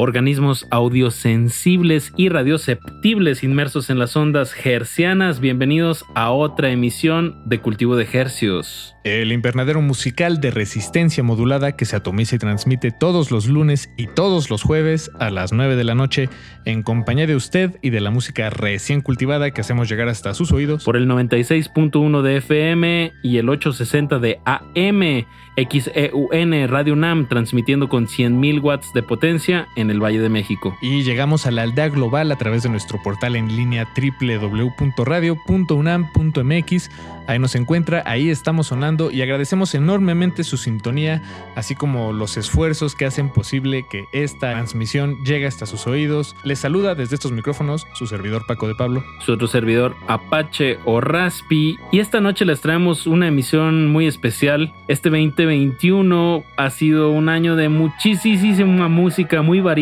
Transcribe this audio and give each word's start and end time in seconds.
Organismos 0.00 0.66
audiosensibles 0.70 2.14
y 2.16 2.30
radioceptibles 2.30 3.44
inmersos 3.44 3.90
en 3.90 3.98
las 3.98 4.16
ondas 4.16 4.54
hercianas. 4.64 5.40
Bienvenidos 5.40 6.06
a 6.14 6.30
otra 6.30 6.70
emisión 6.70 7.42
de 7.44 7.60
Cultivo 7.60 7.96
de 7.96 8.08
Hercios. 8.10 8.96
El 9.04 9.30
invernadero 9.30 9.82
musical 9.82 10.40
de 10.40 10.50
resistencia 10.50 11.22
modulada 11.22 11.76
que 11.76 11.84
se 11.84 11.96
atomiza 11.96 12.36
y 12.36 12.38
transmite 12.38 12.92
todos 12.92 13.30
los 13.30 13.46
lunes 13.46 13.90
y 13.98 14.06
todos 14.06 14.48
los 14.48 14.62
jueves 14.62 15.10
a 15.20 15.30
las 15.30 15.52
9 15.52 15.76
de 15.76 15.84
la 15.84 15.94
noche 15.94 16.30
en 16.64 16.82
compañía 16.82 17.26
de 17.26 17.36
usted 17.36 17.78
y 17.82 17.90
de 17.90 18.00
la 18.00 18.10
música 18.10 18.48
recién 18.48 19.02
cultivada 19.02 19.50
que 19.50 19.60
hacemos 19.60 19.88
llegar 19.88 20.08
hasta 20.08 20.32
sus 20.32 20.50
oídos. 20.52 20.84
Por 20.84 20.96
el 20.96 21.08
96.1 21.08 22.22
de 22.22 22.36
FM 22.38 23.12
y 23.22 23.36
el 23.36 23.48
860 23.50 24.18
de 24.18 24.38
AM. 24.46 25.26
XEUN 25.56 26.68
Radio 26.68 26.94
UNAM 26.94 27.28
transmitiendo 27.28 27.88
con 27.88 28.06
100.000 28.06 28.62
watts 28.62 28.92
de 28.94 29.02
potencia 29.02 29.66
en 29.76 29.89
el 29.90 30.02
Valle 30.02 30.20
de 30.20 30.28
México. 30.28 30.76
Y 30.80 31.02
llegamos 31.02 31.46
a 31.46 31.50
la 31.50 31.62
aldea 31.62 31.88
global 31.88 32.30
a 32.32 32.36
través 32.36 32.62
de 32.62 32.68
nuestro 32.68 33.02
portal 33.02 33.36
en 33.36 33.56
línea 33.56 33.88
www.radio.unam.mx. 33.96 36.90
Ahí 37.26 37.38
nos 37.38 37.54
encuentra, 37.54 38.02
ahí 38.06 38.28
estamos 38.28 38.68
sonando 38.68 39.10
y 39.10 39.22
agradecemos 39.22 39.74
enormemente 39.74 40.42
su 40.42 40.56
sintonía, 40.56 41.22
así 41.54 41.74
como 41.74 42.12
los 42.12 42.36
esfuerzos 42.36 42.96
que 42.96 43.06
hacen 43.06 43.30
posible 43.30 43.86
que 43.88 44.04
esta 44.12 44.52
transmisión 44.52 45.22
llegue 45.24 45.46
hasta 45.46 45.66
sus 45.66 45.86
oídos. 45.86 46.34
Les 46.42 46.58
saluda 46.58 46.94
desde 46.94 47.14
estos 47.14 47.32
micrófonos 47.32 47.86
su 47.94 48.06
servidor 48.06 48.46
Paco 48.46 48.66
de 48.66 48.74
Pablo. 48.74 49.04
Su 49.24 49.32
otro 49.32 49.46
servidor 49.46 49.94
Apache 50.08 50.78
o 50.84 51.00
Raspi. 51.00 51.76
Y 51.92 52.00
esta 52.00 52.20
noche 52.20 52.44
les 52.44 52.60
traemos 52.60 53.06
una 53.06 53.28
emisión 53.28 53.92
muy 53.92 54.06
especial. 54.06 54.72
Este 54.88 55.08
2021 55.08 56.44
ha 56.56 56.70
sido 56.70 57.10
un 57.10 57.28
año 57.28 57.56
de 57.56 57.68
muchísima 57.68 58.88
música 58.88 59.42
muy 59.42 59.60
variada 59.60 59.79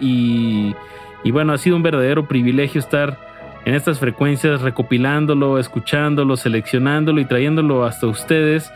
y, 0.00 0.74
bueno, 1.30 1.52
ha 1.52 1.58
sido 1.58 1.76
un 1.76 1.82
verdadero 1.82 2.26
privilegio 2.26 2.80
estar 2.80 3.18
en 3.64 3.74
estas 3.74 3.98
frecuencias, 3.98 4.60
recopilándolo, 4.60 5.58
escuchándolo, 5.58 6.36
seleccionándolo 6.36 7.20
y 7.20 7.24
trayéndolo 7.24 7.84
hasta 7.84 8.06
ustedes. 8.06 8.72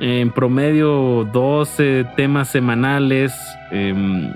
En 0.00 0.30
promedio 0.30 1.28
12 1.32 2.06
temas 2.16 2.48
semanales. 2.48 3.34
Em, 3.70 4.32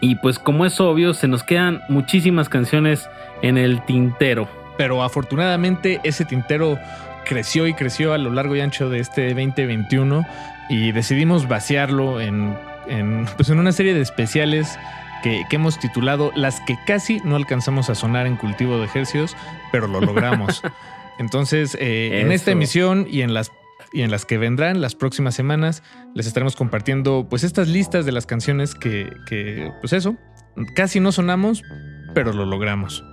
y 0.00 0.16
pues 0.16 0.38
como 0.38 0.66
es 0.66 0.80
obvio, 0.80 1.14
se 1.14 1.28
nos 1.28 1.42
quedan 1.42 1.80
muchísimas 1.88 2.48
canciones 2.48 3.08
en 3.42 3.58
el 3.58 3.84
tintero. 3.84 4.48
Pero 4.76 5.02
afortunadamente 5.02 6.00
ese 6.04 6.24
tintero 6.24 6.78
creció 7.24 7.66
y 7.66 7.74
creció 7.74 8.12
a 8.12 8.18
lo 8.18 8.30
largo 8.30 8.56
y 8.56 8.60
ancho 8.60 8.88
de 8.88 9.00
este 9.00 9.28
2021 9.28 10.24
y 10.68 10.92
decidimos 10.92 11.48
vaciarlo 11.48 12.20
en, 12.20 12.56
en, 12.88 13.26
pues 13.36 13.50
en 13.50 13.58
una 13.58 13.72
serie 13.72 13.94
de 13.94 14.00
especiales 14.00 14.78
que, 15.22 15.44
hemos 15.50 15.78
titulado 15.78 16.30
Las 16.34 16.60
que 16.60 16.78
casi 16.86 17.20
no 17.24 17.36
alcanzamos 17.36 17.90
a 17.90 17.94
sonar 17.94 18.26
en 18.26 18.36
cultivo 18.36 18.78
de 18.78 18.84
ejercicios, 18.84 19.36
pero 19.72 19.86
lo 19.86 20.00
logramos. 20.00 20.62
Entonces, 21.18 21.76
eh, 21.80 22.20
en 22.20 22.32
esta 22.32 22.50
emisión 22.50 23.06
y 23.10 23.22
en 23.22 23.34
las 23.34 23.50
y 23.92 24.02
en 24.02 24.10
las 24.10 24.26
que 24.26 24.36
vendrán 24.36 24.80
las 24.80 24.94
próximas 24.94 25.34
semanas 25.34 25.82
les 26.14 26.26
estaremos 26.26 26.56
compartiendo 26.56 27.26
pues 27.30 27.44
estas 27.44 27.68
listas 27.68 28.04
de 28.04 28.12
las 28.12 28.26
canciones 28.26 28.74
que, 28.74 29.10
que 29.26 29.72
pues 29.80 29.92
eso, 29.92 30.16
casi 30.74 31.00
no 31.00 31.12
sonamos, 31.12 31.62
pero 32.14 32.32
lo 32.32 32.44
logramos. 32.44 33.04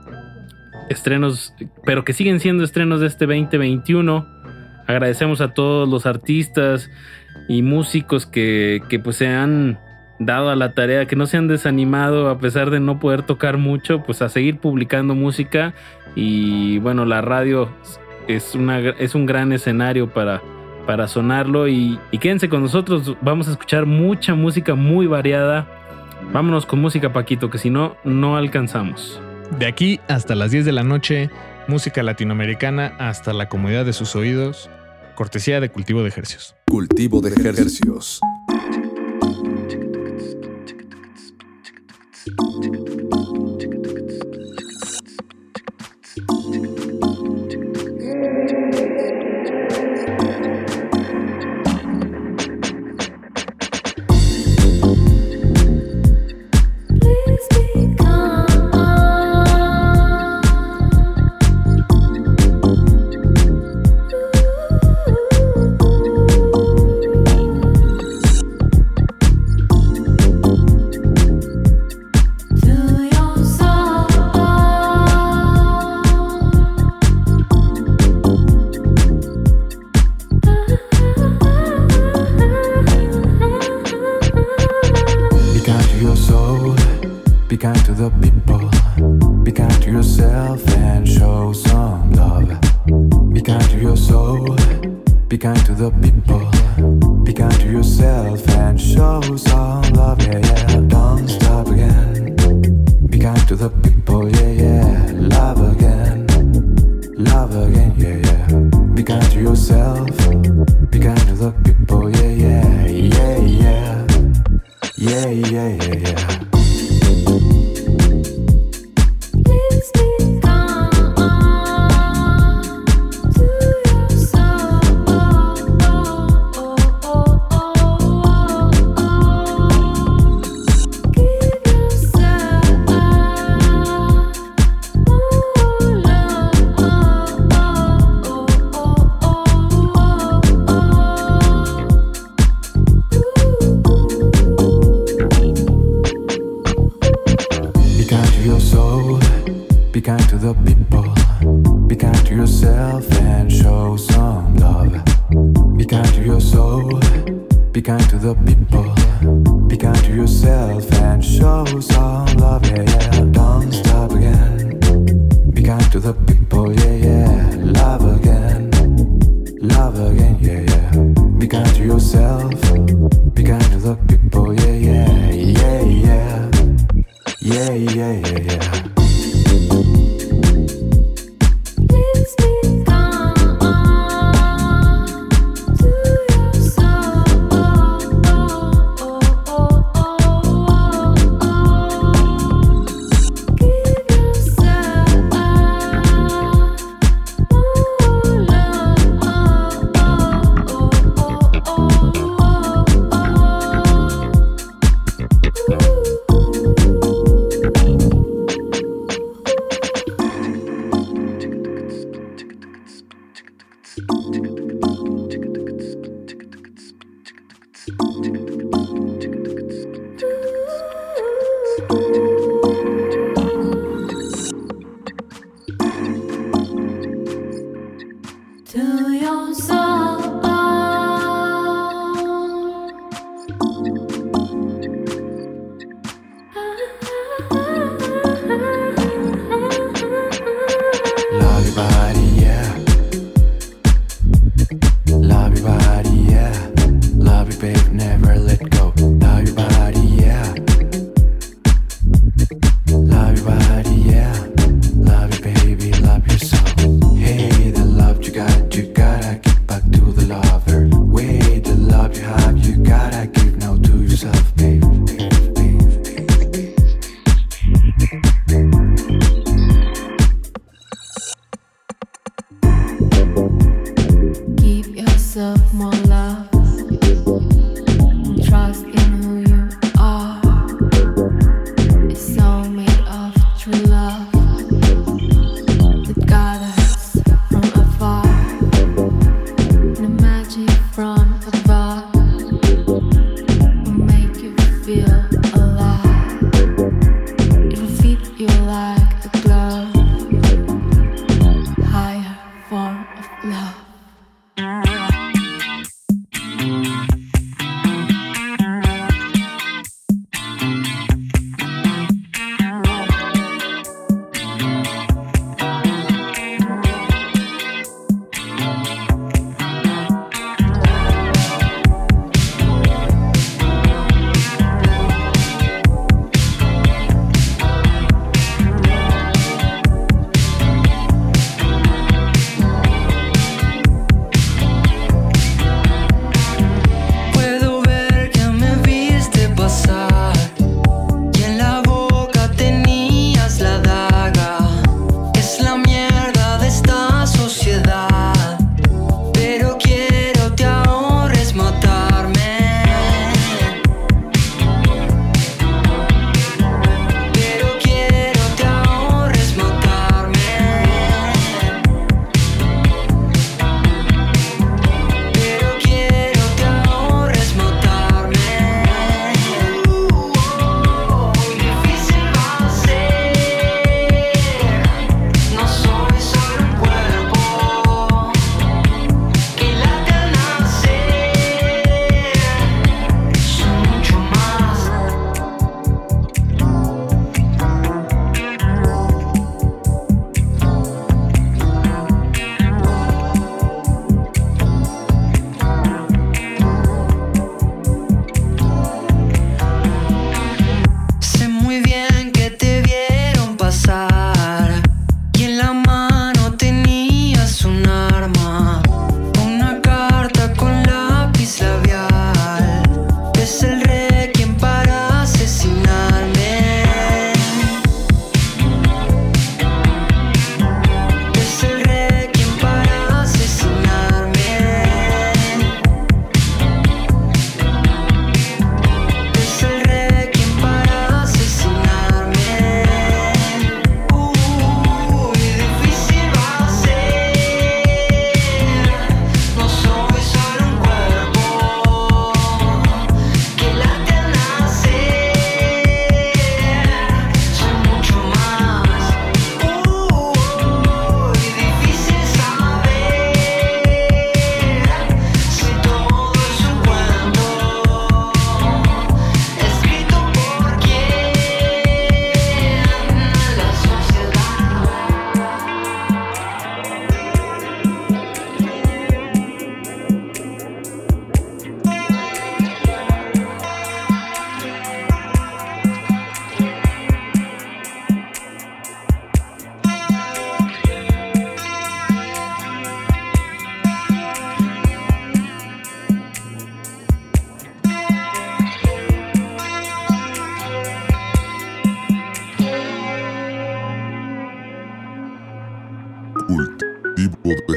Estrenos, 0.90 1.54
pero 1.86 2.04
que 2.04 2.14
siguen 2.14 2.40
siendo 2.40 2.64
estrenos 2.64 3.00
de 3.00 3.08
este 3.08 3.26
2021. 3.26 4.28
Agradecemos 4.88 5.40
a 5.40 5.54
todos 5.54 5.88
los 5.88 6.06
artistas 6.06 6.90
y 7.48 7.62
músicos 7.62 8.26
que, 8.26 8.82
que 8.90 9.00
pues 9.00 9.18
se 9.18 9.28
han 9.28 9.80
dado 10.20 10.50
a 10.50 10.56
la 10.56 10.74
tarea, 10.74 11.06
que 11.06 11.16
no 11.16 11.26
se 11.26 11.38
han 11.38 11.48
desanimado 11.48 12.30
a 12.30 12.40
pesar 12.40 12.70
de 12.70 12.80
no 12.80 13.00
poder 13.00 13.24
tocar 13.24 13.58
mucho, 13.58 14.04
pues 14.04 14.22
a 14.22 14.30
seguir 14.30 14.60
publicando 14.60 15.16
música 15.16 15.74
y 16.16 16.80
bueno, 16.80 17.06
la 17.06 17.22
radio 17.22 17.70
es, 18.28 18.56
una, 18.56 18.80
es 18.80 19.16
un 19.16 19.26
gran 19.26 19.52
escenario 19.52 20.10
para, 20.14 20.42
para 20.86 21.08
sonarlo 21.08 21.68
y, 21.68 22.00
y 22.12 22.18
quédense 22.20 22.50
con 22.50 22.62
nosotros, 22.62 23.16
vamos 23.22 23.48
a 23.48 23.52
escuchar 23.52 23.86
mucha 23.86 24.36
música 24.36 24.76
muy 24.76 25.08
variada. 25.08 25.68
Vámonos 26.32 26.66
con 26.66 26.80
música 26.80 27.12
Paquito, 27.12 27.50
que 27.50 27.58
si 27.58 27.70
no, 27.70 27.98
no 28.06 28.38
alcanzamos. 28.38 29.20
De 29.60 29.66
aquí 29.66 30.00
hasta 30.08 30.36
las 30.36 30.52
10 30.52 30.66
de 30.66 30.72
la 30.72 30.84
noche, 30.84 31.30
música 31.68 32.02
latinoamericana 32.02 32.94
hasta 32.98 33.34
la 33.34 33.50
comodidad 33.50 33.86
de 33.86 33.94
sus 33.94 34.16
oídos, 34.16 34.70
cortesía 35.16 35.60
de 35.60 35.70
cultivo 35.70 36.02
de 36.02 36.10
ejercicios. 36.10 36.56
Cultivo 36.68 37.22
de 37.22 37.30
ejercicios. 37.30 38.20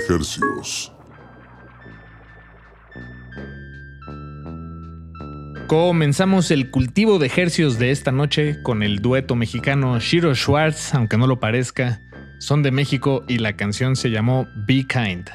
Hercios. 0.09 0.92
Comenzamos 5.66 6.50
el 6.52 6.71
cultivo 6.71 7.18
de 7.18 7.26
ejercios 7.26 7.78
de 7.78 7.90
esta 7.90 8.12
noche 8.12 8.62
con 8.62 8.83
el 8.83 9.00
dueto 9.00 9.35
mexicano 9.35 9.99
Shiro 9.99 10.35
Schwartz, 10.35 10.95
aunque 10.95 11.16
no 11.16 11.26
lo 11.26 11.40
parezca. 11.40 12.00
Son 12.38 12.62
de 12.62 12.71
México 12.71 13.25
y 13.26 13.38
la 13.38 13.56
canción 13.56 13.97
se 13.97 14.11
llamó 14.11 14.47
Be 14.66 14.87
Kind. 14.87 15.28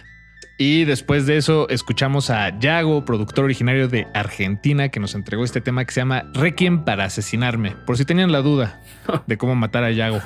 Y 0.63 0.85
después 0.85 1.25
de 1.25 1.37
eso 1.37 1.67
escuchamos 1.69 2.29
a 2.29 2.59
Yago, 2.59 3.03
productor 3.03 3.45
originario 3.45 3.87
de 3.87 4.05
Argentina, 4.13 4.89
que 4.89 4.99
nos 4.99 5.15
entregó 5.15 5.43
este 5.43 5.59
tema 5.59 5.83
que 5.85 5.91
se 5.91 6.01
llama 6.01 6.25
Requiem 6.35 6.85
para 6.85 7.05
asesinarme. 7.05 7.71
Por 7.87 7.97
si 7.97 8.05
tenían 8.05 8.31
la 8.31 8.43
duda 8.43 8.79
de 9.25 9.39
cómo 9.39 9.55
matar 9.55 9.83
a 9.83 9.89
Yago. 9.89 10.21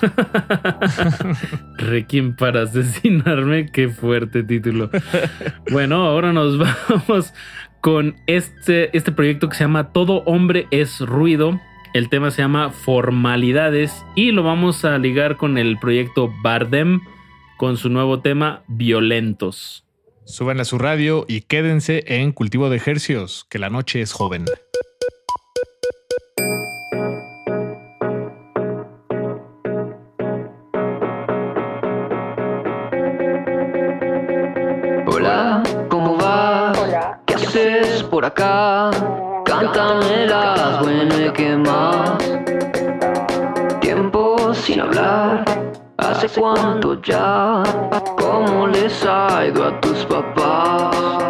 Requiem 1.78 2.36
para 2.36 2.64
asesinarme, 2.64 3.68
qué 3.68 3.88
fuerte 3.88 4.44
título. 4.44 4.90
Bueno, 5.72 6.04
ahora 6.04 6.34
nos 6.34 6.58
vamos 6.90 7.34
con 7.80 8.18
este, 8.28 8.90
este 8.98 9.14
proyecto 9.14 9.48
que 9.48 9.56
se 9.56 9.64
llama 9.64 9.94
Todo 9.94 10.22
hombre 10.26 10.68
es 10.70 11.00
ruido. 11.00 11.62
El 11.94 12.10
tema 12.10 12.30
se 12.30 12.42
llama 12.42 12.72
Formalidades 12.72 14.06
y 14.18 14.32
lo 14.32 14.44
vamos 14.44 14.84
a 14.84 14.98
ligar 14.98 15.38
con 15.38 15.58
el 15.58 15.80
proyecto 15.80 16.30
Bardem 16.44 17.00
con 17.56 17.78
su 17.78 17.88
nuevo 17.88 18.20
tema 18.20 18.64
Violentos. 18.68 19.85
Suban 20.26 20.60
a 20.60 20.66
su 20.66 20.80
radio 20.80 21.24
y 21.28 21.42
quédense 21.42 22.04
en 22.08 22.32
Cultivo 22.32 22.70
de 22.70 22.78
Ejercios, 22.78 23.46
que 23.48 23.60
la 23.60 23.70
noche 23.70 24.02
es 24.02 24.12
joven. 24.12 24.46
Hola, 35.06 35.62
¿cómo 35.90 36.18
vas? 36.18 36.76
¿Qué 37.28 37.36
haces 37.36 38.02
por 38.02 38.26
acá? 38.26 38.90
Cántame 39.46 40.26
las 40.26 40.82
buenas 40.82 41.20
y 41.20 41.34
qué 41.34 41.56
más. 41.56 42.18
Tiempo 43.80 44.56
sin 44.56 44.82
hablar, 44.82 45.46
¿hace 45.98 46.28
cuánto 46.40 47.02
ya? 47.02 47.64
¿Cómo 48.18 48.68
les 48.68 49.06
ha 49.06 49.46
ido 49.46 49.66
a 49.66 49.80
tus 49.82 50.06
papás? 50.06 51.26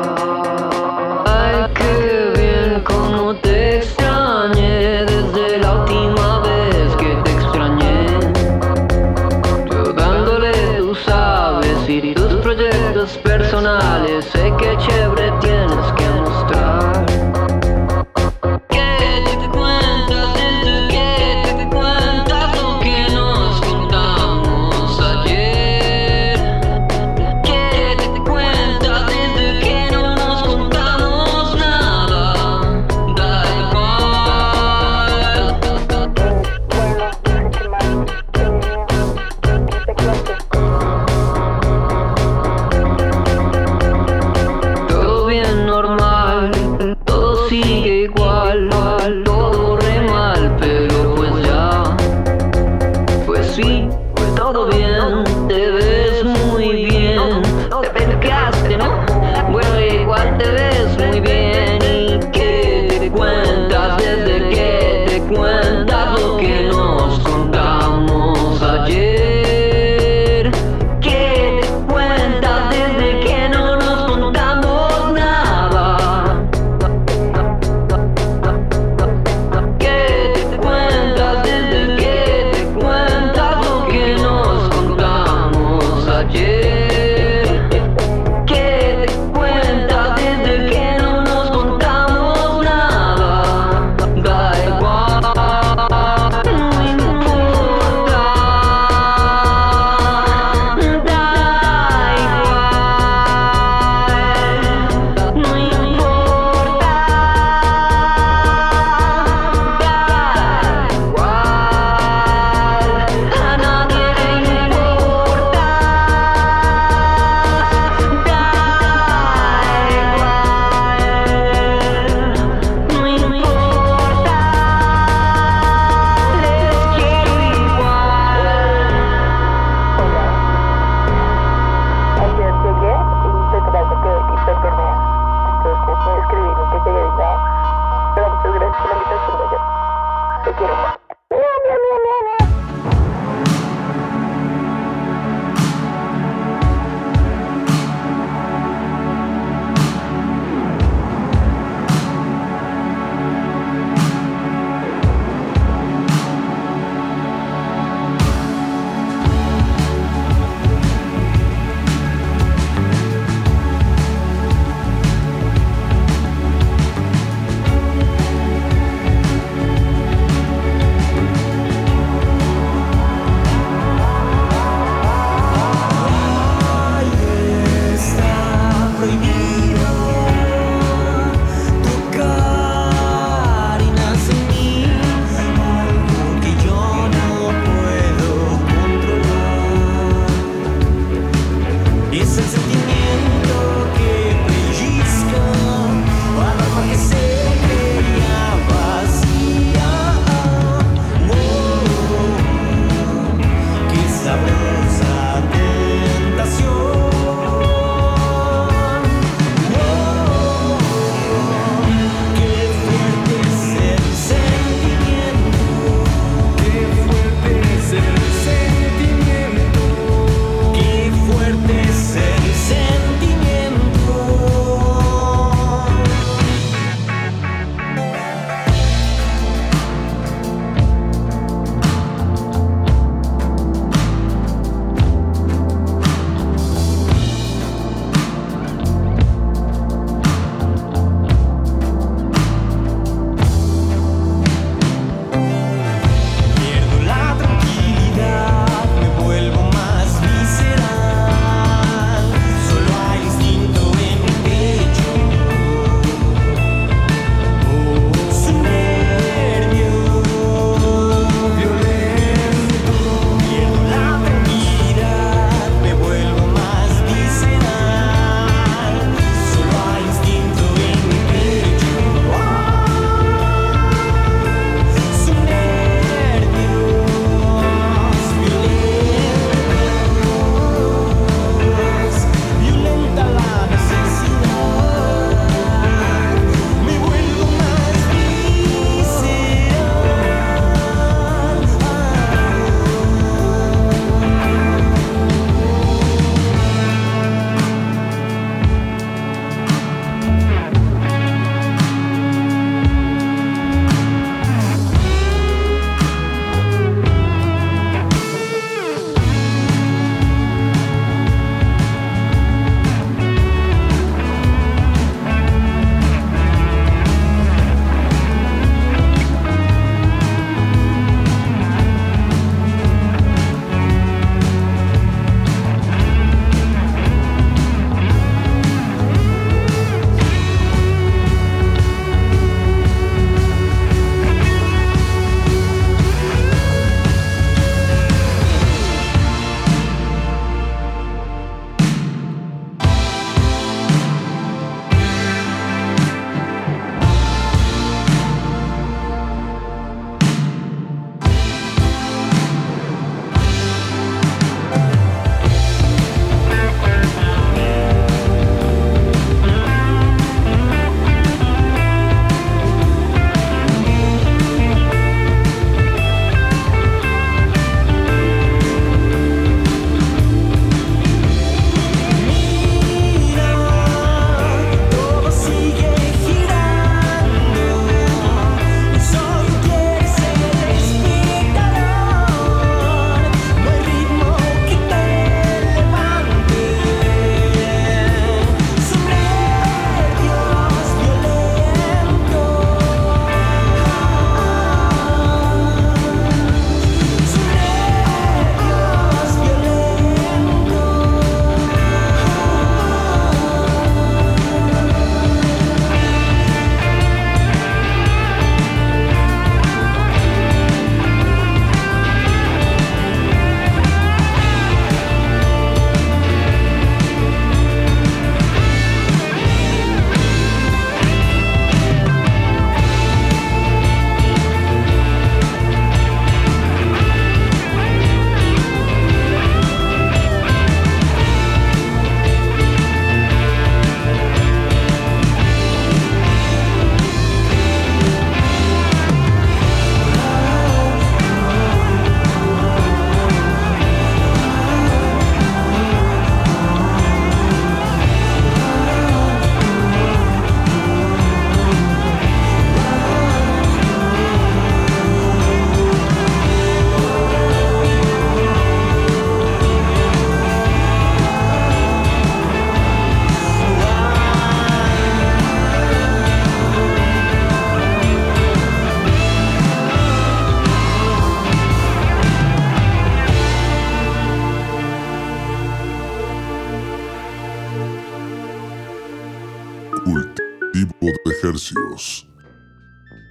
Hercios. 481.65 482.27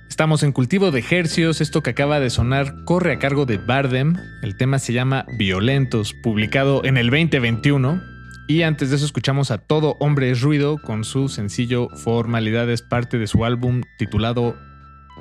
Estamos 0.08 0.42
en 0.42 0.52
cultivo 0.52 0.90
de 0.90 1.04
hercios. 1.08 1.60
Esto 1.60 1.82
que 1.82 1.90
acaba 1.90 2.20
de 2.20 2.30
sonar 2.30 2.84
corre 2.84 3.12
a 3.12 3.18
cargo 3.18 3.46
de 3.46 3.58
Bardem. 3.58 4.16
El 4.42 4.56
tema 4.56 4.78
se 4.78 4.92
llama 4.92 5.26
Violentos, 5.38 6.14
publicado 6.22 6.84
en 6.84 6.96
el 6.96 7.10
2021. 7.10 8.00
Y 8.46 8.62
antes 8.62 8.90
de 8.90 8.96
eso 8.96 9.06
escuchamos 9.06 9.50
a 9.50 9.58
Todo 9.58 9.96
Hombre 10.00 10.30
es 10.30 10.42
Ruido 10.42 10.78
con 10.78 11.04
su 11.04 11.28
sencillo 11.28 11.88
Formalidades, 11.96 12.82
parte 12.82 13.18
de 13.18 13.26
su 13.26 13.44
álbum 13.44 13.82
titulado 13.98 14.56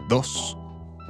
2. 0.09 0.57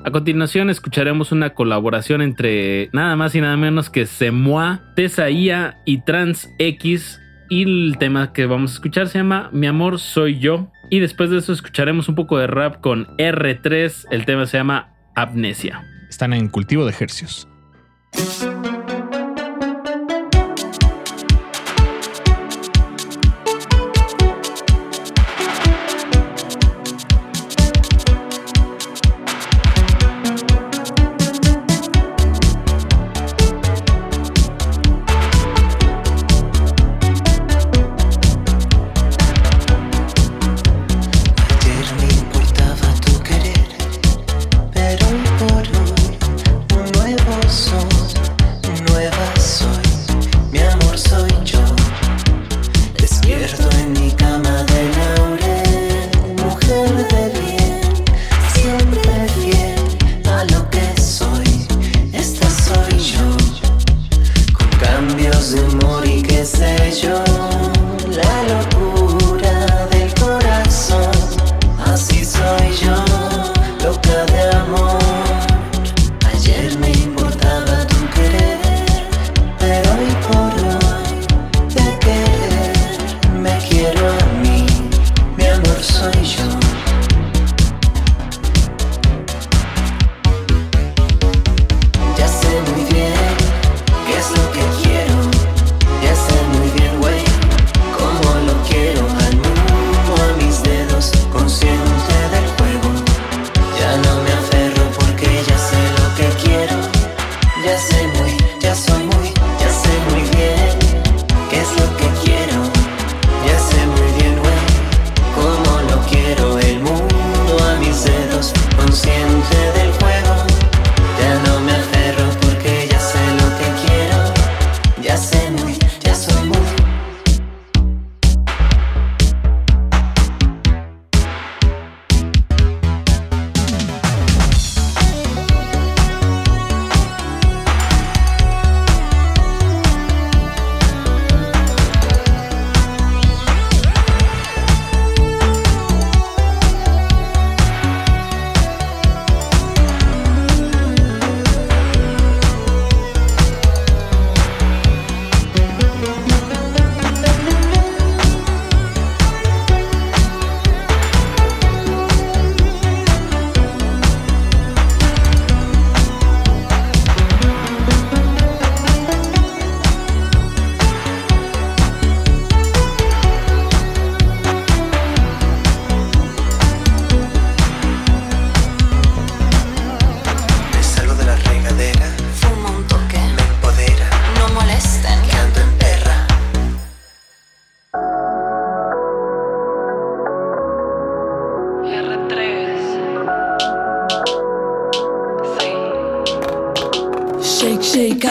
A 0.06 0.12
continuación 0.12 0.70
escucharemos 0.70 1.32
una 1.32 1.52
colaboración 1.52 2.22
entre 2.22 2.90
nada 2.94 3.16
más 3.16 3.34
y 3.36 3.42
nada 3.42 3.58
menos 3.58 3.90
que 3.90 4.06
Semoa, 4.06 4.94
Tesaía 4.96 5.82
y 5.86 6.02
Trans 6.02 6.50
X. 6.60 7.20
Y 7.50 7.64
el 7.64 7.98
tema 7.98 8.34
que 8.34 8.46
vamos 8.46 8.72
a 8.72 8.74
escuchar 8.76 9.08
se 9.08 9.20
llama 9.20 9.50
Mi 9.52 9.68
amor 9.68 10.00
soy 10.00 10.40
yo. 10.40 10.70
Y 10.94 11.00
después 11.00 11.32
de 11.32 11.40
eso 11.40 11.52
escucharemos 11.54 12.08
un 12.08 12.14
poco 12.14 12.38
de 12.38 12.46
rap 12.46 12.80
con 12.80 13.08
R3. 13.18 14.06
El 14.12 14.26
tema 14.26 14.46
se 14.46 14.58
llama 14.58 14.94
Amnesia. 15.16 15.84
Están 16.08 16.34
en 16.34 16.50
cultivo 16.50 16.86
de 16.86 16.94
hercios. 17.00 17.48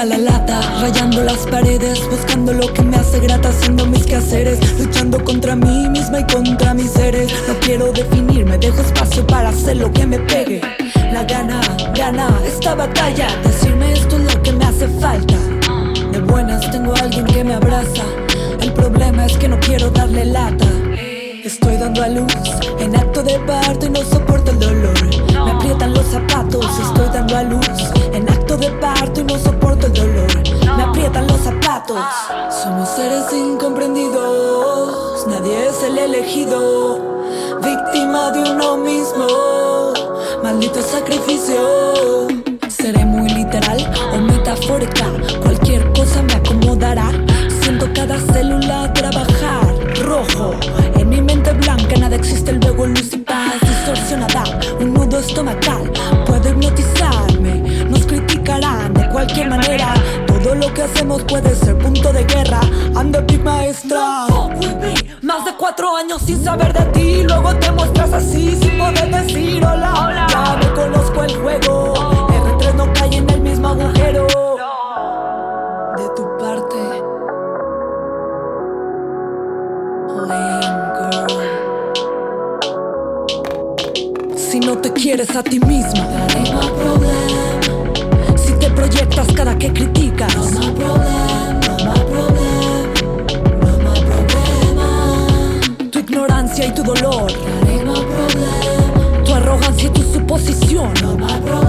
La 0.05 0.19
lata, 0.19 0.61
rayando 0.81 1.23
las 1.23 1.47
paredes, 1.47 2.01
buscando 2.11 2.53
lo 2.53 2.73
que 2.73 2.83
me 2.83 2.97
hace 2.97 3.21
grata, 3.21 3.51
haciendo 3.51 3.87
mis 3.87 4.05
quehaceres, 4.05 4.59
luchando 4.79 5.23
contra 5.23 5.55
mí 5.55 5.89
misma 5.91 6.21
y 6.21 6.25
contra 6.25 6.75
mis 6.75 6.91
seres. 6.91 7.31
No 7.47 7.55
quiero 7.61 7.93
definirme, 7.93 8.59
dejo 8.59 8.81
espacio 8.81 9.25
para 9.27 9.51
hacer 9.51 9.77
lo 9.77 9.93
que 9.93 10.07
me 10.07 10.19
pegue. 10.19 10.61
La 11.13 11.23
gana, 11.25 11.61
gana 11.95 12.29
esta 12.45 12.75
batalla, 12.75 13.29
decirme 13.45 13.93
esto 13.93 14.17
es 14.17 14.35
lo 14.35 14.43
que 14.43 14.53
me 14.53 14.65
hace 14.65 14.89
falta. 14.89 15.37
De 16.11 16.21
buenas 16.21 16.69
tengo 16.71 16.95
a 16.95 17.01
alguien 17.01 17.25
que 17.27 17.45
me 17.45 17.55
abraza, 17.55 18.03
el 18.61 18.73
problema 18.73 19.27
es 19.27 19.37
que 19.37 19.49
no 19.49 19.61
quiero 19.61 19.91
darle 19.91 20.25
lata. 20.25 20.67
Estoy 21.45 21.77
dando 21.77 22.03
a 22.03 22.09
luz 22.09 22.33
en 22.81 22.97
acto 22.97 23.23
de 23.23 23.39
parto 23.41 23.87
y 23.87 23.91
no 23.91 24.03
soporto 24.03 24.51
el 24.51 24.59
dolor. 24.59 25.45
Me 25.45 25.51
aprietan 25.53 25.95
los 25.95 26.07
zapatos, 26.07 26.67
estoy 26.81 27.09
dando 27.13 27.37
a 27.37 27.43
luz 27.45 27.69
en 28.13 28.29
acto 28.29 28.42
de 28.63 28.71
parto 28.79 29.21
y 29.21 29.25
no 29.25 29.37
soporto 29.39 29.89
el 29.89 29.93
dolor. 29.93 30.31
Me 30.77 30.83
aprietan 30.85 31.27
los 31.27 31.41
zapatos. 31.41 31.99
Somos 32.63 32.89
seres 32.91 33.33
incomprendidos, 33.33 35.27
nadie 35.27 35.67
es 35.67 35.83
el 35.83 35.99
elegido. 35.99 37.01
Víctima 37.61 38.31
de 38.31 38.53
uno 38.53 38.77
mismo, 38.77 39.93
maldito 40.45 40.81
sacrificio. 40.81 42.29
Seré 42.69 43.05
muy 43.05 43.29
literal 43.31 43.81
o 44.15 44.19
metafórica, 44.19 45.07
cualquier 45.43 45.93
cosa 45.93 46.23
me 46.23 46.35
acomodará. 46.35 47.11
Siento 47.63 47.89
cada 47.93 48.21
célula 48.33 48.93
trabajar 48.93 49.75
rojo. 50.05 50.55
En 50.97 51.09
mi 51.09 51.21
mente 51.21 51.53
blanca 51.53 51.97
nada 51.99 52.15
existe, 52.15 52.53
luego 52.53 52.87
luz 52.87 53.13
y 53.13 53.17
paz 53.17 53.55
distorsionada. 53.61 54.45
Un 54.79 54.95
nudo 54.95 55.19
estomacal 55.19 55.82
cualquier 59.25 59.49
manera. 59.51 59.95
Todo 60.27 60.55
lo 60.57 60.75
que 60.75 60.83
hacemos 60.83 61.23
puede 61.23 61.55
ser 61.55 61.79
punto 61.79 62.13
de 62.13 62.25
guerra. 62.25 62.61
Big 63.29 63.43
maestra. 63.45 64.27
Más 65.23 65.45
de 65.45 65.53
cuatro 65.57 65.97
años 65.97 66.23
sin 66.23 66.43
saber 66.43 66.73
de 66.73 66.85
ti. 66.87 67.23
Luego 67.23 67.55
te 67.57 67.71
muestras 67.71 68.13
así 68.13 68.57
sin 68.61 68.77
poder 68.79 69.12
posiciono. 100.33 101.62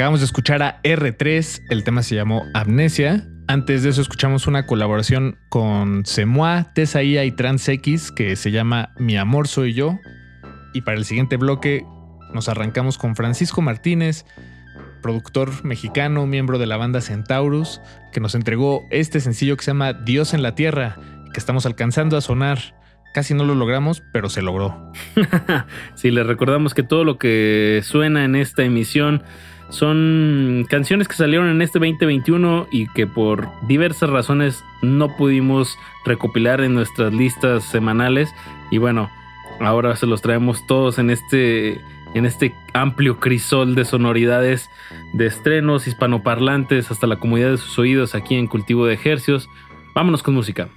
Acabamos 0.00 0.20
de 0.20 0.24
escuchar 0.24 0.62
a 0.62 0.80
R3, 0.82 1.64
el 1.68 1.84
tema 1.84 2.02
se 2.02 2.14
llamó 2.14 2.46
Amnesia. 2.54 3.28
Antes 3.48 3.82
de 3.82 3.90
eso 3.90 4.00
escuchamos 4.00 4.46
una 4.46 4.64
colaboración 4.64 5.36
con 5.50 6.06
Semoa, 6.06 6.72
Tesaía 6.72 7.26
y 7.26 7.32
Trans 7.32 7.68
X 7.68 8.10
que 8.10 8.34
se 8.34 8.50
llama 8.50 8.94
Mi 8.96 9.18
amor 9.18 9.46
soy 9.46 9.74
yo. 9.74 9.98
Y 10.72 10.80
para 10.80 10.96
el 10.96 11.04
siguiente 11.04 11.36
bloque 11.36 11.84
nos 12.32 12.48
arrancamos 12.48 12.96
con 12.96 13.14
Francisco 13.14 13.60
Martínez, 13.60 14.24
productor 15.02 15.66
mexicano, 15.66 16.26
miembro 16.26 16.58
de 16.58 16.64
la 16.64 16.78
banda 16.78 17.02
Centaurus, 17.02 17.82
que 18.10 18.20
nos 18.20 18.34
entregó 18.34 18.86
este 18.90 19.20
sencillo 19.20 19.58
que 19.58 19.64
se 19.64 19.72
llama 19.72 19.92
Dios 19.92 20.32
en 20.32 20.42
la 20.42 20.54
Tierra, 20.54 20.96
que 21.34 21.38
estamos 21.38 21.66
alcanzando 21.66 22.16
a 22.16 22.22
sonar. 22.22 22.74
Casi 23.12 23.34
no 23.34 23.44
lo 23.44 23.54
logramos, 23.54 24.02
pero 24.14 24.30
se 24.30 24.40
logró. 24.40 24.92
Sí, 25.94 26.10
les 26.10 26.26
recordamos 26.26 26.72
que 26.72 26.84
todo 26.84 27.04
lo 27.04 27.18
que 27.18 27.82
suena 27.84 28.24
en 28.24 28.34
esta 28.34 28.62
emisión 28.62 29.24
son 29.70 30.66
canciones 30.68 31.08
que 31.08 31.14
salieron 31.14 31.48
en 31.48 31.62
este 31.62 31.78
2021 31.78 32.66
y 32.70 32.88
que 32.88 33.06
por 33.06 33.48
diversas 33.62 34.10
razones 34.10 34.64
no 34.82 35.16
pudimos 35.16 35.78
recopilar 36.04 36.60
en 36.60 36.74
nuestras 36.74 37.12
listas 37.12 37.64
semanales. 37.64 38.34
Y 38.70 38.78
bueno, 38.78 39.10
ahora 39.60 39.94
se 39.96 40.06
los 40.06 40.22
traemos 40.22 40.66
todos 40.66 40.98
en 40.98 41.10
este, 41.10 41.80
en 42.14 42.26
este 42.26 42.52
amplio 42.72 43.20
crisol 43.20 43.74
de 43.74 43.84
sonoridades, 43.84 44.68
de 45.12 45.26
estrenos 45.26 45.86
hispanoparlantes 45.86 46.90
hasta 46.90 47.06
la 47.06 47.16
comodidad 47.16 47.52
de 47.52 47.58
sus 47.58 47.78
oídos 47.78 48.14
aquí 48.14 48.34
en 48.34 48.48
Cultivo 48.48 48.86
de 48.86 48.94
Ejercios. 48.94 49.48
Vámonos 49.94 50.22
con 50.22 50.34
música. 50.34 50.68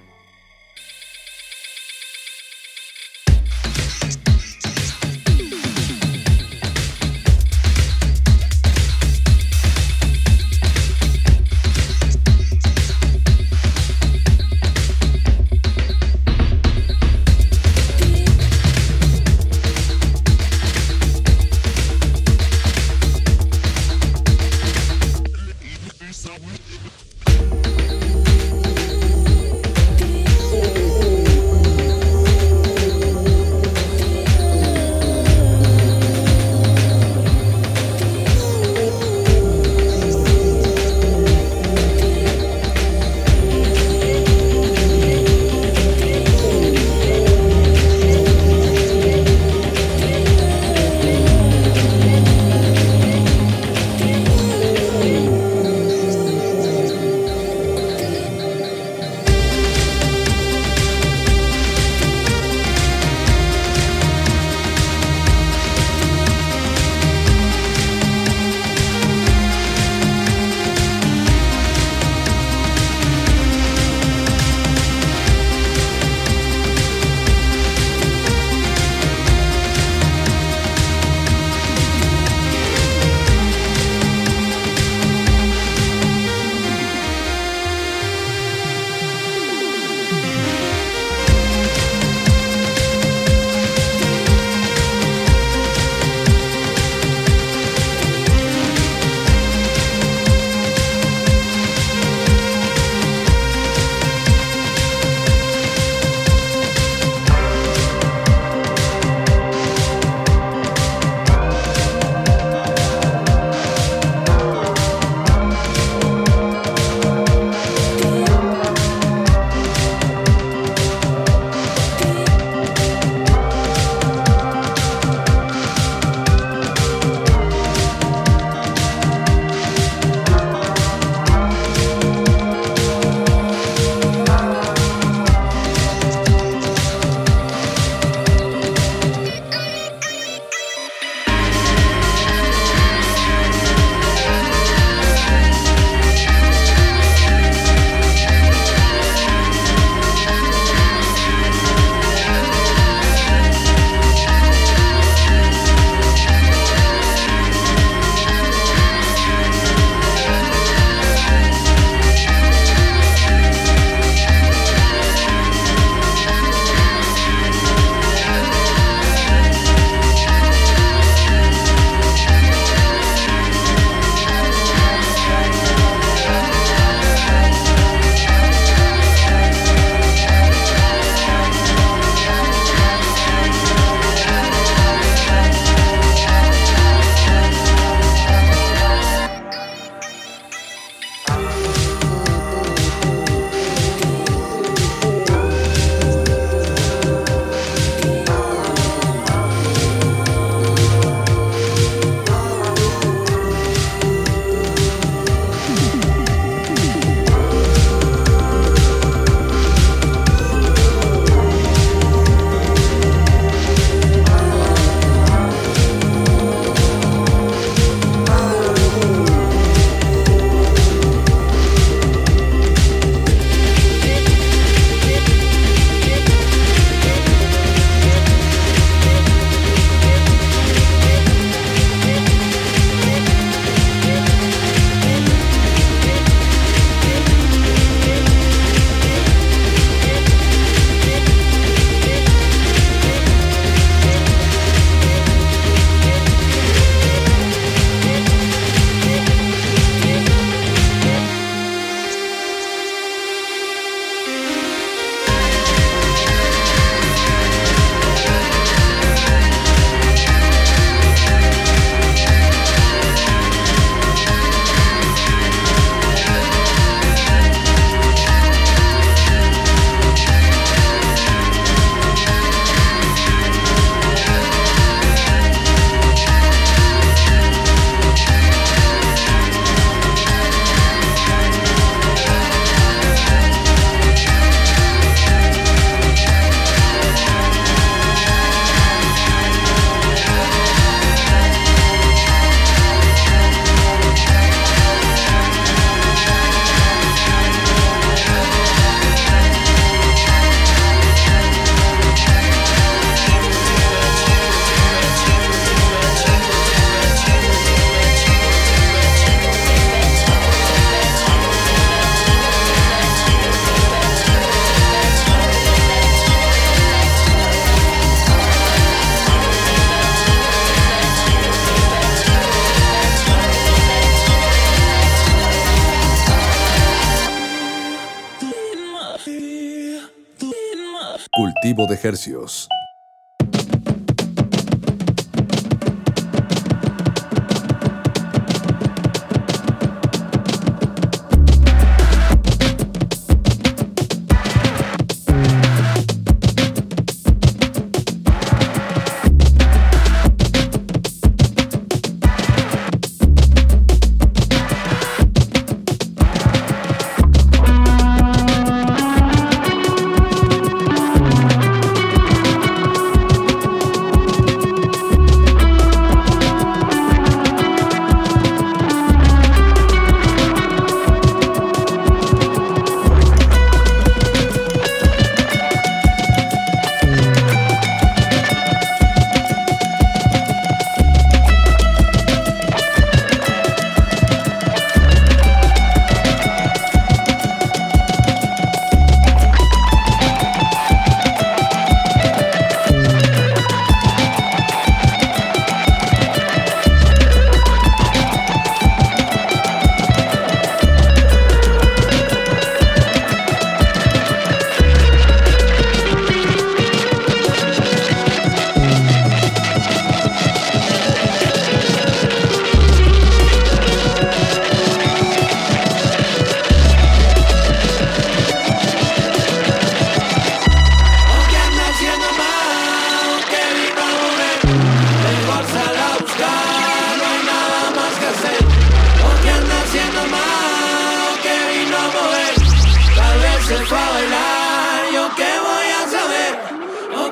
Cultivo 331.34 331.88
de 331.88 331.98
Hercios. 332.00 332.68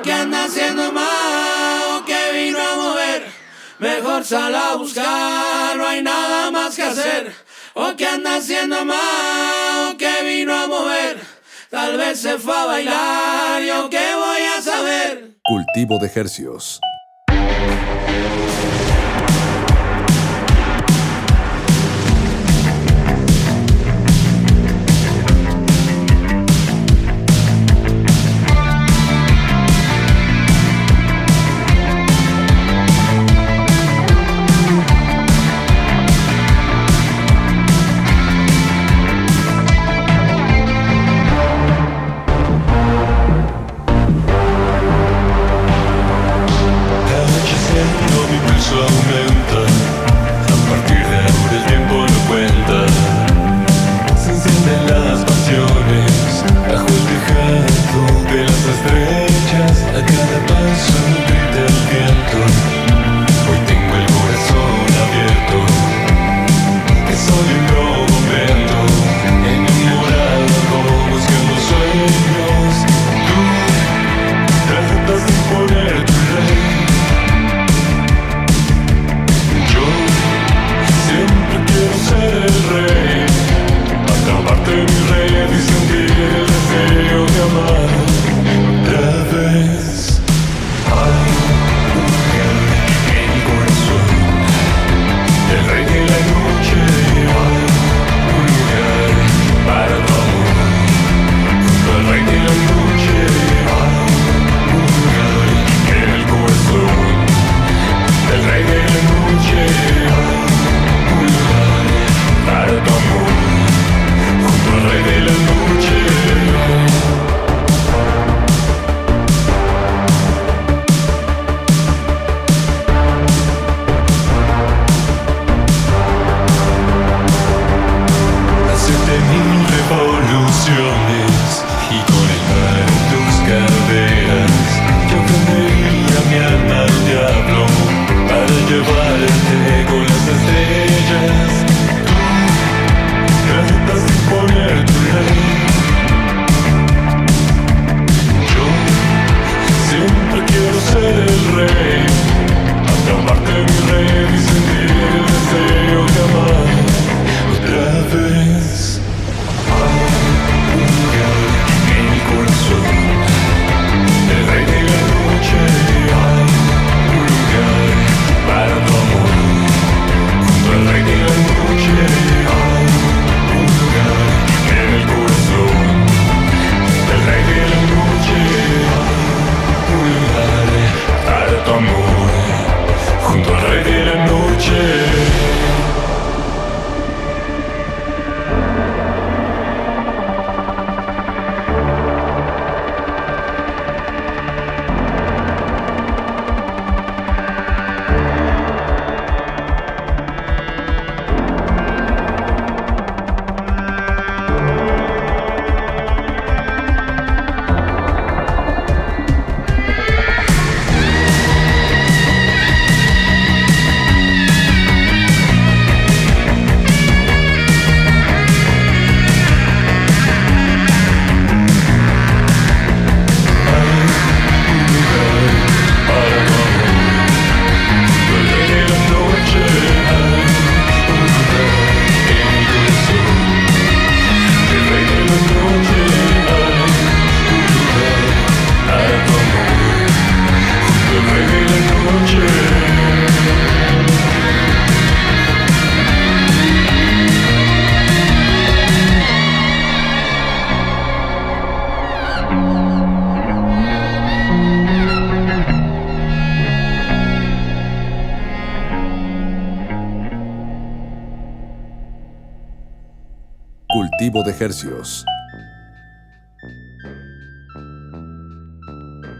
que 0.03 0.11
anda 0.11 0.43
haciendo 0.43 0.91
mal 0.91 1.97
o 1.97 2.05
que 2.05 2.31
vino 2.33 2.59
a 2.59 2.75
mover. 2.75 3.25
Mejor 3.79 4.23
sal 4.23 4.53
a 4.53 4.75
buscar, 4.75 5.75
no 5.77 5.87
hay 5.87 6.03
nada 6.03 6.51
más 6.51 6.75
que 6.75 6.83
hacer. 6.83 7.33
O 7.73 7.95
que 7.95 8.05
anda 8.05 8.35
haciendo 8.35 8.85
mal 8.85 9.93
o 9.93 9.97
que 9.97 10.23
vino 10.23 10.53
a 10.53 10.67
mover. 10.67 11.19
Tal 11.69 11.97
vez 11.97 12.19
se 12.19 12.37
fue 12.37 12.55
a 12.55 12.65
bailar, 12.65 13.63
yo 13.63 13.89
qué 13.89 14.13
voy 14.15 14.41
a 14.57 14.61
saber. 14.61 15.31
Cultivo 15.43 15.97
de 15.99 16.07
ejercicios. 16.07 16.79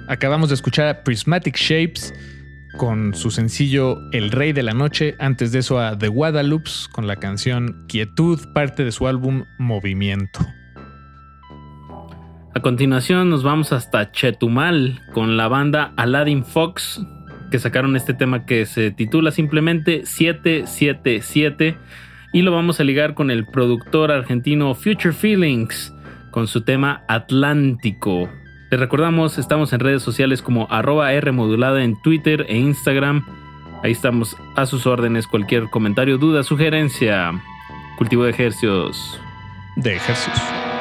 Acabamos 0.07 0.49
de 0.49 0.55
escuchar 0.55 0.88
a 0.88 1.03
Prismatic 1.03 1.55
Shapes 1.57 2.13
con 2.77 3.13
su 3.13 3.31
sencillo 3.31 3.97
El 4.11 4.31
Rey 4.31 4.53
de 4.53 4.63
la 4.63 4.73
Noche. 4.73 5.15
Antes 5.19 5.51
de 5.51 5.59
eso 5.59 5.79
a 5.79 5.97
The 5.97 6.07
Guadalupes 6.07 6.89
con 6.91 7.07
la 7.07 7.15
canción 7.15 7.86
Quietud, 7.88 8.39
parte 8.53 8.84
de 8.84 8.91
su 8.91 9.07
álbum 9.07 9.45
Movimiento. 9.57 10.39
A 12.55 12.59
continuación 12.61 13.29
nos 13.29 13.43
vamos 13.43 13.73
hasta 13.73 14.11
Chetumal 14.11 15.01
con 15.13 15.38
la 15.38 15.47
banda 15.47 15.93
Aladdin 15.97 16.45
Fox 16.45 17.01
que 17.53 17.59
sacaron 17.59 17.95
este 17.95 18.13
tema 18.15 18.45
que 18.45 18.65
se 18.65 18.89
titula 18.89 19.29
simplemente 19.29 20.05
777 20.05 21.77
y 22.34 22.41
lo 22.41 22.51
vamos 22.51 22.79
a 22.79 22.84
ligar 22.84 23.13
con 23.13 23.31
el 23.31 23.45
productor 23.45 24.11
argentino 24.11 24.73
Future 24.73 25.13
Feelings 25.13 25.93
con 26.31 26.47
su 26.47 26.61
tema 26.61 27.03
Atlántico. 27.07 28.27
Les 28.71 28.79
recordamos, 28.79 29.38
estamos 29.38 29.71
en 29.71 29.79
redes 29.79 30.01
sociales 30.01 30.41
como 30.41 30.67
arroba 30.71 31.13
R 31.13 31.31
modulada 31.31 31.84
en 31.84 32.01
Twitter 32.01 32.47
e 32.49 32.57
Instagram. 32.57 33.23
Ahí 33.84 33.91
estamos 33.91 34.36
a 34.55 34.65
sus 34.65 34.88
órdenes. 34.88 35.27
Cualquier 35.27 35.69
comentario, 35.69 36.17
duda, 36.17 36.41
sugerencia. 36.41 37.39
Cultivo 37.99 38.23
de 38.23 38.31
ejercicios. 38.31 39.21
De 39.75 39.95
ejercicios. 39.95 40.72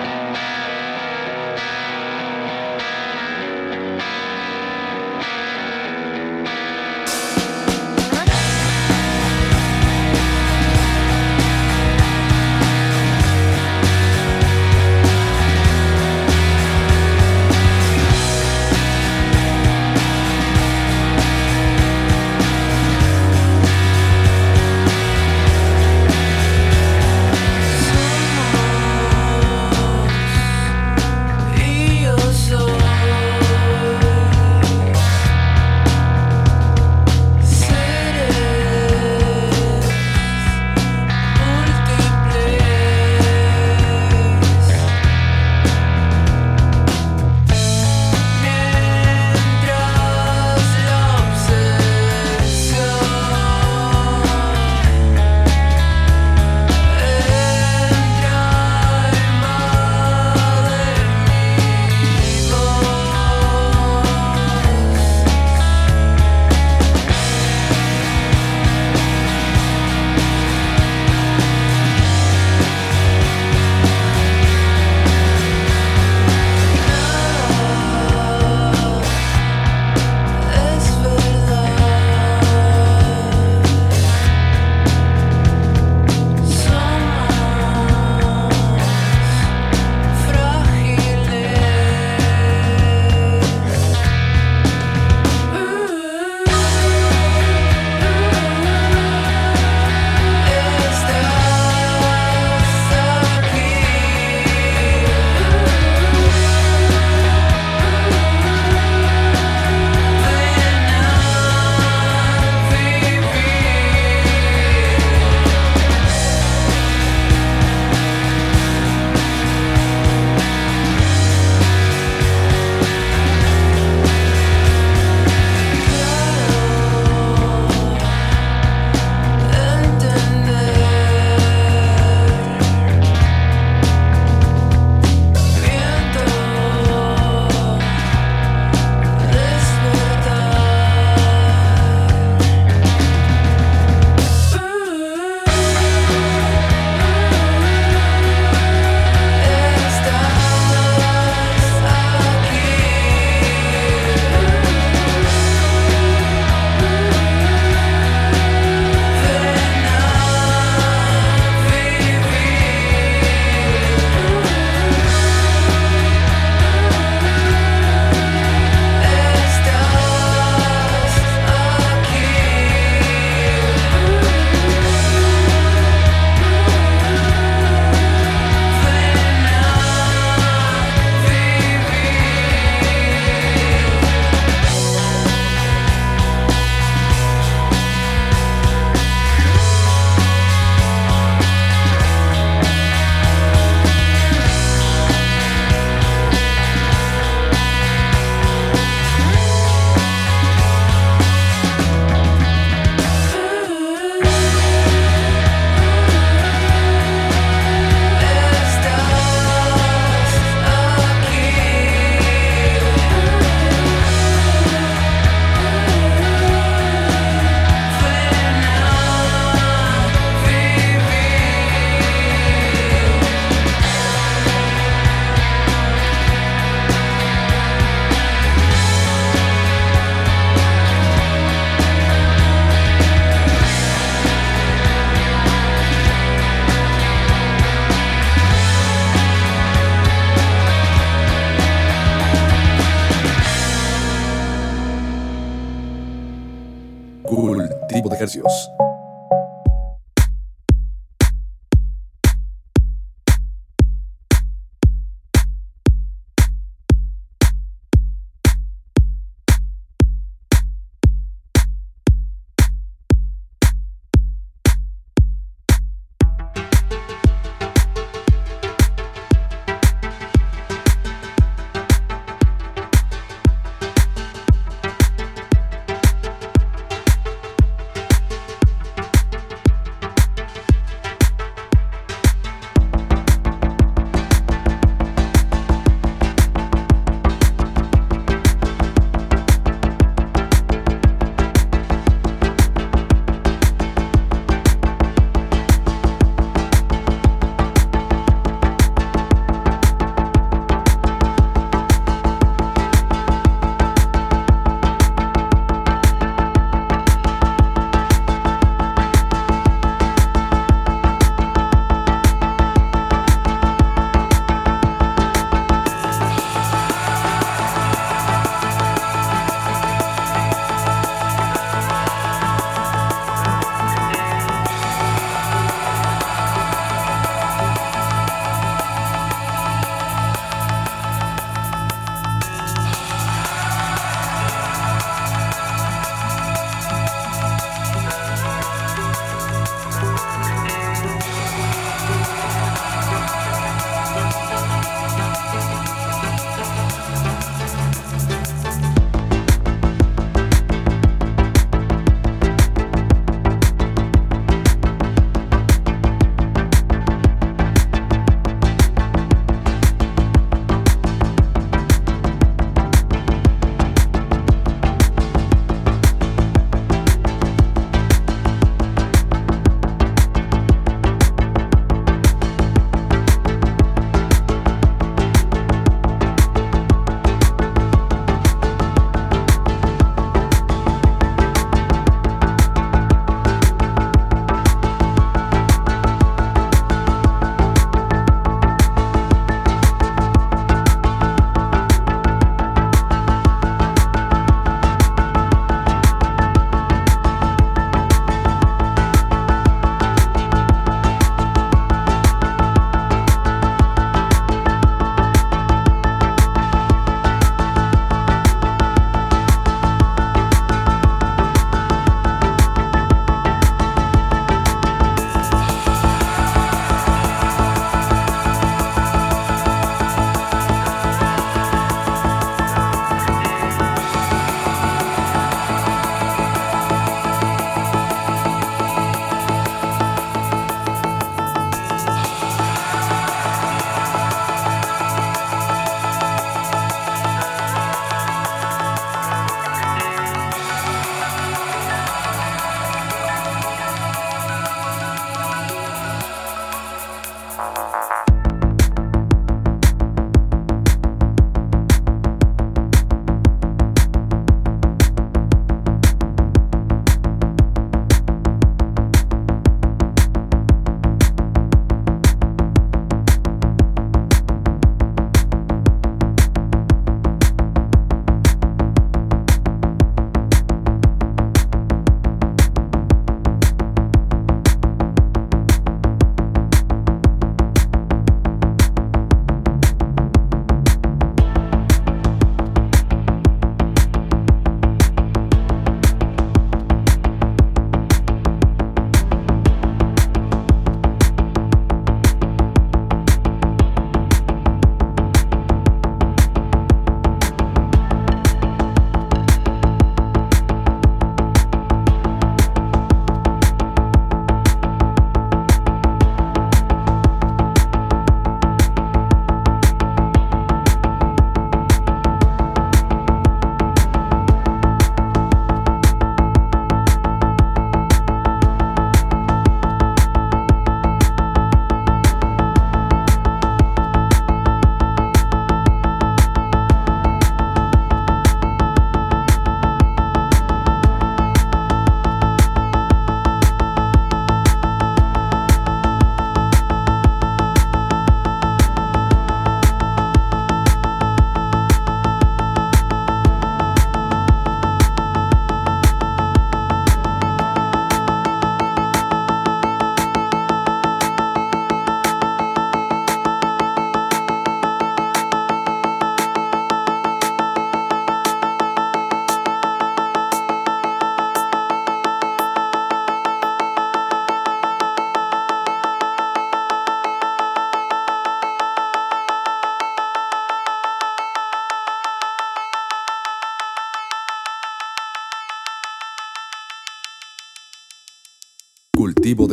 Cultivo 248.32 248.71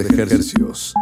de 0.04 0.08
ejercicios. 0.08 0.94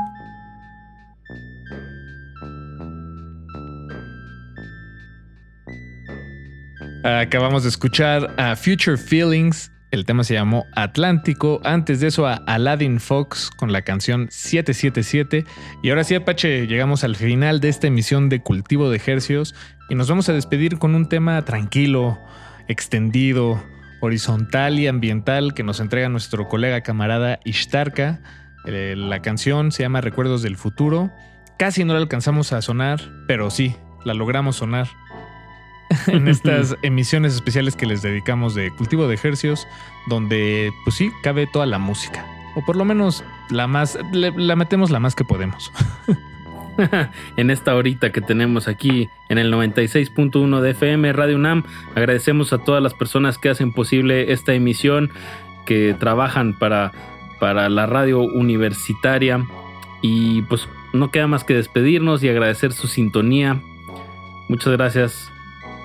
Acabamos 7.04 7.64
de 7.64 7.70
escuchar 7.70 8.34
a 8.38 8.56
Future 8.56 8.98
Feelings. 8.98 9.72
El 9.91 10.04
tema 10.04 10.24
se 10.24 10.34
llamó 10.34 10.66
Atlántico. 10.76 11.62
Antes 11.64 12.02
de 12.02 12.08
eso 12.08 12.28
a 12.28 12.34
Aladdin 12.34 13.00
Fox 13.00 13.50
con 13.56 13.72
la 13.72 13.84
canción 13.84 14.28
777. 14.30 15.45
Y 15.84 15.89
ahora 15.89 16.04
sí, 16.04 16.16
Apache, 16.16 16.68
llegamos 16.68 17.04
al 17.04 17.16
final 17.16 17.62
de 17.62 17.70
esta 17.70 17.88
emisión 17.88 18.30
de 18.30 18.41
Cultivo 18.41 18.89
de 18.89 18.98
Ejercios 18.98 19.56
y 19.89 19.95
nos 19.95 20.10
vamos 20.10 20.28
a 20.28 20.34
despedir 20.34 20.80
con 20.80 20.95
un 20.95 21.08
tema 21.08 21.43
tranquilo, 21.45 22.20
extendido, 22.68 23.64
horizontal 24.02 24.80
y 24.80 24.88
ambiental 24.88 25.54
que 25.54 25.64
nos 25.64 25.80
entrega 25.80 26.10
nuestro 26.10 26.48
colega 26.48 26.82
camarada 26.82 27.39
Ishtarka. 27.45 28.20
Eh, 28.68 28.95
la 28.97 29.22
canción 29.22 29.72
se 29.72 29.84
llama 29.84 30.01
Recuerdos 30.01 30.41
del 30.41 30.57
Futuro. 30.57 31.09
Casi 31.57 31.84
no 31.84 31.93
la 31.93 31.99
alcanzamos 31.99 32.53
a 32.53 32.61
sonar, 32.61 33.01
pero 33.28 33.49
sí, 33.49 33.76
la 34.03 34.13
logramos 34.13 34.57
sonar 34.57 34.88
en 36.07 36.28
estas 36.28 36.76
emisiones 36.84 37.34
especiales 37.34 37.76
que 37.76 37.86
les 37.86 38.01
dedicamos 38.01 38.53
de 38.55 38.70
cultivo 38.72 39.07
de 39.07 39.15
ejercicios, 39.15 39.68
donde 40.07 40.72
pues 40.84 40.95
sí, 40.97 41.11
cabe 41.24 41.47
toda 41.47 41.65
la 41.65 41.80
música. 41.80 42.26
O 42.55 42.65
por 42.65 42.76
lo 42.76 42.86
menos 42.86 43.24
la 43.49 43.68
más, 43.68 43.97
le- 44.11 44.32
la 44.36 44.55
metemos 44.55 44.89
la 44.91 44.99
más 44.99 45.15
que 45.15 45.24
podemos. 45.24 45.72
en 47.38 47.49
esta 47.49 47.74
horita 47.76 48.11
que 48.11 48.22
tenemos 48.22 48.68
aquí 48.68 49.09
en 49.30 49.38
el 49.39 49.51
96.1 49.51 50.59
de 50.61 50.72
FM 50.72 51.13
Radio 51.13 51.36
UNAM. 51.38 51.63
Agradecemos 51.95 52.53
a 52.53 52.59
todas 52.59 52.84
las 52.84 52.93
personas 52.93 53.38
que 53.38 53.49
hacen 53.49 53.74
posible 53.74 54.32
esta 54.32 54.53
emisión, 54.53 55.09
que 55.65 55.95
trabajan 55.99 56.57
para, 56.57 56.91
para 57.39 57.69
la 57.69 57.85
radio 57.85 58.21
universitaria. 58.21 59.45
Y 60.01 60.43
pues 60.43 60.67
no 60.93 61.11
queda 61.11 61.27
más 61.27 61.43
que 61.43 61.53
despedirnos 61.53 62.23
y 62.23 62.29
agradecer 62.29 62.73
su 62.73 62.88
sintonía. 62.88 63.61
Muchas 64.49 64.73
gracias. 64.73 65.31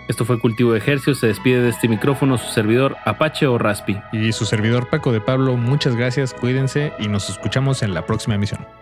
Esto 0.08 0.24
fue 0.24 0.38
Cultivo 0.38 0.72
de 0.72 0.78
Ejercicios. 0.78 1.18
Se 1.18 1.28
despide 1.28 1.62
de 1.62 1.70
este 1.70 1.88
micrófono 1.88 2.38
su 2.38 2.50
servidor 2.52 2.96
Apache 3.04 3.46
o 3.46 3.58
Raspi. 3.58 3.98
Y 4.12 4.32
su 4.32 4.44
servidor 4.44 4.88
Paco 4.90 5.12
de 5.12 5.20
Pablo, 5.20 5.56
muchas 5.56 5.96
gracias, 5.96 6.34
cuídense 6.34 6.92
y 6.98 7.08
nos 7.08 7.30
escuchamos 7.30 7.82
en 7.82 7.94
la 7.94 8.04
próxima 8.04 8.34
emisión. 8.34 8.81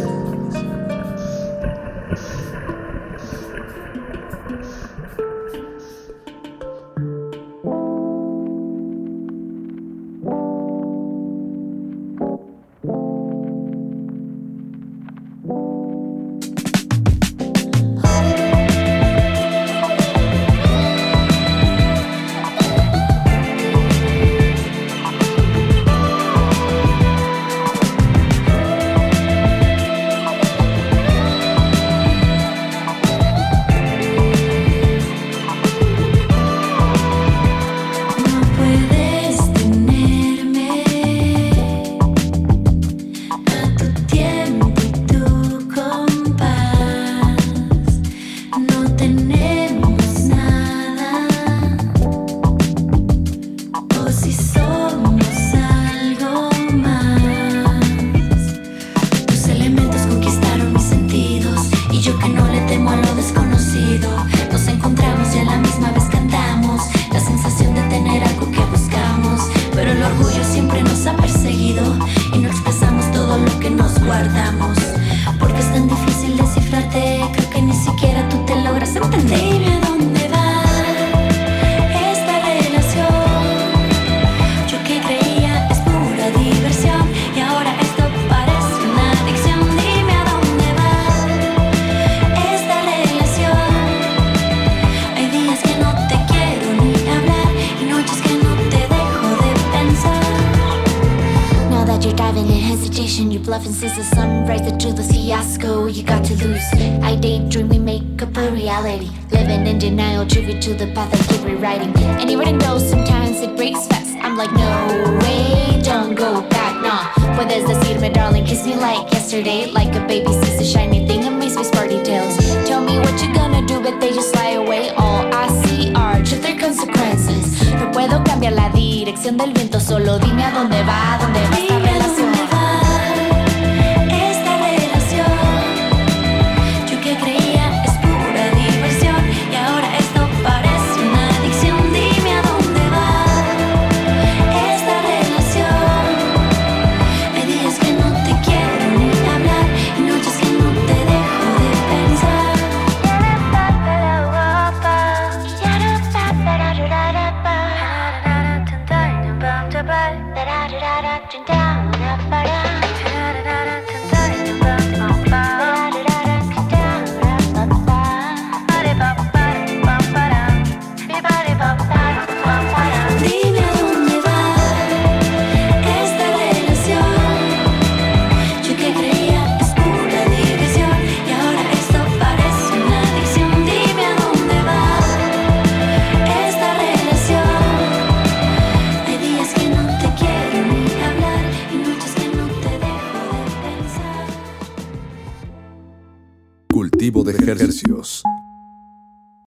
You 103.47 103.73
since 103.73 103.95
the 103.95 104.03
sunrise, 104.15 104.61
the 104.61 104.77
truth 104.77 104.99
is 104.99 105.11
fiasco. 105.11 105.87
You 105.87 106.03
got 106.03 106.23
to 106.25 106.35
lose. 106.35 106.63
I 107.01 107.15
daydream, 107.15 107.69
we 107.69 107.79
make 107.79 108.21
up 108.21 108.35
a 108.37 108.51
reality. 108.51 109.09
Living 109.31 109.65
in 109.67 109.79
denial, 109.79 110.27
tribute 110.27 110.61
to 110.63 110.73
the 110.73 110.87
path 110.93 111.13
I 111.13 111.33
keep 111.33 111.45
rewriting. 111.45 111.89
Even 112.29 112.57
though 112.59 112.77
sometimes 112.77 113.41
it 113.41 113.55
breaks 113.55 113.87
fast, 113.87 114.15
I'm 114.21 114.37
like, 114.37 114.51
no 114.51 115.19
way, 115.21 115.81
don't 115.83 116.13
go 116.13 116.41
back, 116.49 116.81
nah. 116.81 117.09
Puedes 117.35 117.65
decirme, 117.65 118.13
darling, 118.13 118.45
kiss 118.45 118.65
me 118.65 118.75
like 118.75 119.11
yesterday, 119.11 119.71
like 119.71 119.95
a 119.95 120.05
baby 120.07 120.31
sees 120.33 120.61
a 120.61 120.65
shiny 120.65 121.07
thing, 121.07 121.25
amaze 121.25 121.55
me 121.55 121.63
sparty 121.63 122.03
tales. 122.03 122.37
Tell 122.67 122.81
me 122.81 122.99
what 122.99 123.19
you're 123.21 123.33
gonna 123.33 123.65
do, 123.65 123.81
but 123.81 123.99
they 123.99 124.11
just 124.13 124.33
fly 124.33 124.51
away. 124.51 124.89
All 124.91 125.25
I 125.33 125.47
see 125.63 125.93
are 125.95 126.21
just 126.21 126.43
their 126.43 126.59
consequences. 126.59 127.73
No 127.73 127.91
puedo 127.91 128.23
cambiar 128.23 128.53
la 128.53 128.69
dirección 128.69 129.37
del 129.37 129.53
viento, 129.53 129.79
solo 129.79 130.19
dime 130.19 130.43
a 130.43 130.51
dónde 130.51 130.83
va, 130.83 131.17
dónde 131.19 131.39
va 131.49 131.70